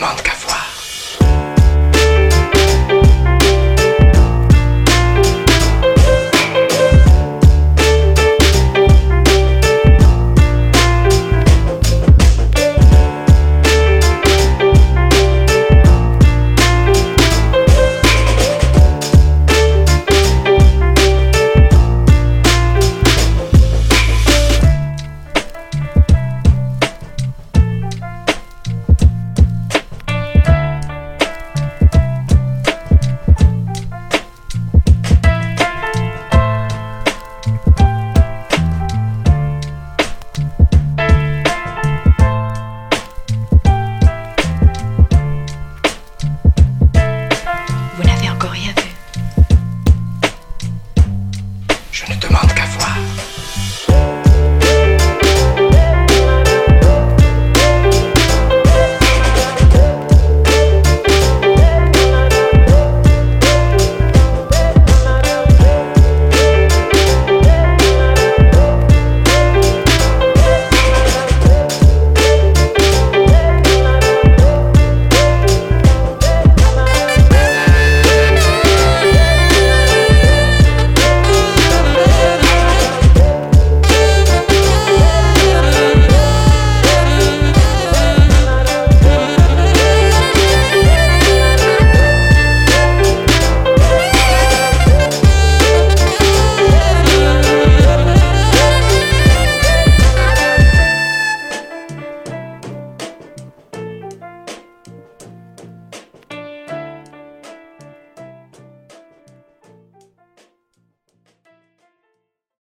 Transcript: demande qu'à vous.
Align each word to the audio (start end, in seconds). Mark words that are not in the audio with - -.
demande 0.00 0.22
qu'à 0.22 0.32
vous. 0.32 0.49